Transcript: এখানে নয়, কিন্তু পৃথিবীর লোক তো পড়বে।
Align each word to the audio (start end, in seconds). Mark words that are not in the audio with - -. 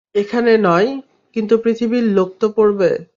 এখানে 0.15 0.51
নয়, 0.57 0.89
কিন্তু 1.35 1.53
পৃথিবীর 1.57 2.05
লোক 2.07 2.29
তো 2.39 2.47
পড়বে। 2.49 2.89